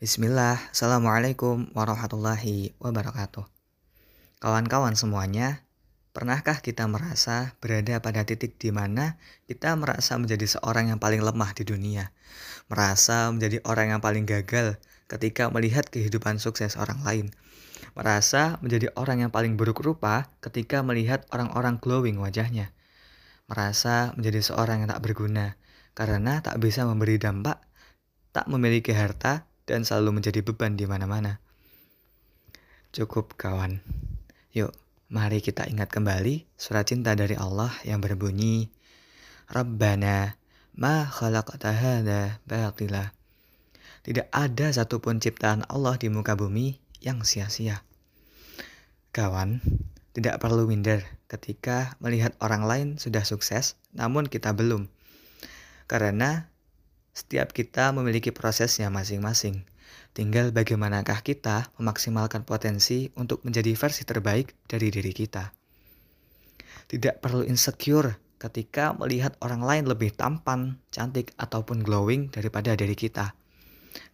[0.00, 3.44] Bismillah, Assalamualaikum warahmatullahi wabarakatuh.
[4.40, 5.68] Kawan-kawan semuanya,
[6.16, 11.52] pernahkah kita merasa berada pada titik di mana kita merasa menjadi seorang yang paling lemah
[11.52, 12.16] di dunia?
[12.72, 17.26] Merasa menjadi orang yang paling gagal ketika melihat kehidupan sukses orang lain?
[17.92, 22.72] Merasa menjadi orang yang paling buruk rupa ketika melihat orang-orang glowing wajahnya?
[23.52, 25.60] Merasa menjadi seorang yang tak berguna
[25.92, 27.60] karena tak bisa memberi dampak,
[28.32, 31.38] tak memiliki harta, dan selalu menjadi beban di mana-mana.
[32.90, 33.78] Cukup kawan.
[34.50, 34.74] Yuk,
[35.14, 38.66] mari kita ingat kembali surat cinta dari Allah yang berbunyi
[39.46, 40.34] Rabbana
[40.74, 43.14] ma khalaqta hadza batila.
[44.02, 47.86] Tidak ada satupun ciptaan Allah di muka bumi yang sia-sia.
[49.14, 49.62] Kawan,
[50.10, 54.90] tidak perlu minder ketika melihat orang lain sudah sukses, namun kita belum.
[55.86, 56.49] Karena
[57.20, 59.68] setiap kita memiliki prosesnya masing-masing.
[60.16, 65.52] Tinggal bagaimanakah kita memaksimalkan potensi untuk menjadi versi terbaik dari diri kita.
[66.88, 73.36] Tidak perlu insecure ketika melihat orang lain lebih tampan, cantik, ataupun glowing daripada diri kita.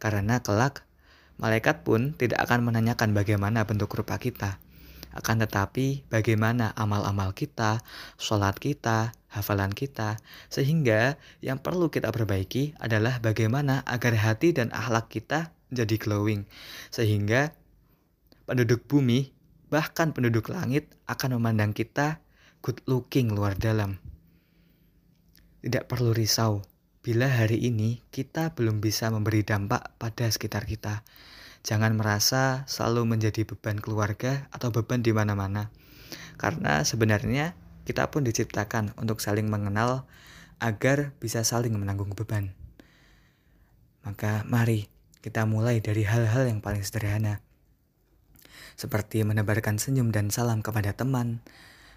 [0.02, 0.84] Karena kelak,
[1.38, 4.60] malaikat pun tidak akan menanyakan bagaimana bentuk rupa kita
[5.16, 7.80] akan tetapi bagaimana amal-amal kita,
[8.20, 10.20] sholat kita, hafalan kita,
[10.52, 16.44] sehingga yang perlu kita perbaiki adalah bagaimana agar hati dan akhlak kita jadi glowing,
[16.94, 17.52] sehingga
[18.46, 19.34] penduduk bumi,
[19.72, 22.22] bahkan penduduk langit akan memandang kita
[22.62, 23.98] good looking luar dalam.
[25.60, 26.62] Tidak perlu risau
[27.06, 31.06] bila hari ini kita belum bisa memberi dampak pada sekitar kita
[31.66, 35.74] Jangan merasa selalu menjadi beban keluarga atau beban di mana-mana.
[36.38, 40.06] Karena sebenarnya kita pun diciptakan untuk saling mengenal
[40.62, 42.54] agar bisa saling menanggung beban.
[44.06, 44.86] Maka mari
[45.26, 47.42] kita mulai dari hal-hal yang paling sederhana.
[48.78, 51.42] Seperti menebarkan senyum dan salam kepada teman,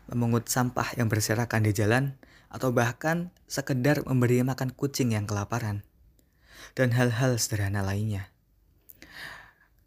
[0.10, 2.18] memungut sampah yang berserakan di jalan,
[2.50, 5.86] atau bahkan sekedar memberi makan kucing yang kelaparan.
[6.74, 8.34] Dan hal-hal sederhana lainnya.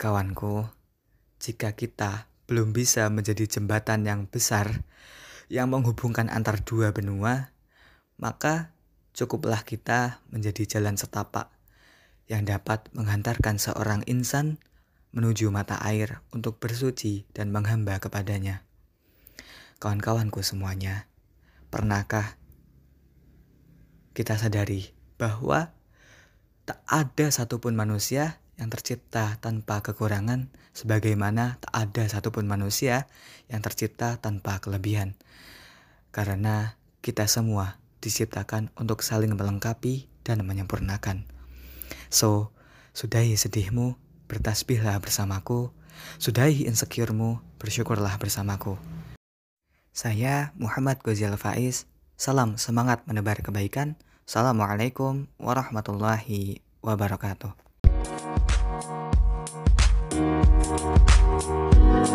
[0.02, 0.66] Kawanku,
[1.38, 4.82] jika kita belum bisa menjadi jembatan yang besar
[5.46, 7.54] yang menghubungkan antar dua benua,
[8.18, 8.74] maka
[9.14, 11.54] cukuplah kita menjadi jalan setapak
[12.26, 14.58] yang dapat menghantarkan seorang insan
[15.14, 18.66] menuju mata air untuk bersuci dan menghamba kepadanya.
[19.78, 21.06] Kawan-kawanku semuanya,
[21.70, 22.42] pernahkah
[24.18, 25.70] kita sadari bahwa
[26.66, 33.08] tak ada satupun manusia yang tercipta tanpa kekurangan, sebagaimana tak ada satupun manusia
[33.48, 35.16] yang tercipta tanpa kelebihan.
[36.12, 41.24] Karena kita semua diciptakan untuk saling melengkapi dan menyempurnakan.
[42.12, 42.52] So,
[42.92, 43.96] sudahi sedihmu,
[44.28, 45.72] bertasbihlah bersamaku,
[46.20, 48.76] sudahi insecuremu, bersyukurlah bersamaku.
[49.92, 51.84] Saya Muhammad Gozal Faiz,
[52.16, 53.96] salam semangat menebar kebaikan.
[54.24, 57.71] Assalamualaikum warahmatullahi wabarakatuh.
[60.12, 62.11] Thank you.